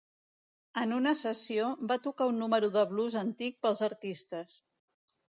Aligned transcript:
En 0.83 0.93
una 0.99 1.11
sessió, 1.17 1.67
va 1.91 1.97
tocar 2.07 2.27
un 2.31 2.39
número 2.43 2.69
de 2.77 2.85
blues 2.93 3.17
antic 3.21 3.59
pels 3.67 3.83
artistes. 3.89 4.57